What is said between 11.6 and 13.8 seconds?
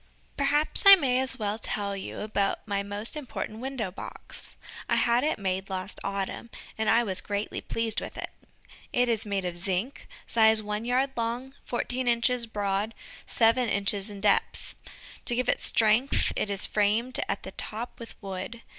fourteen inches broad, seven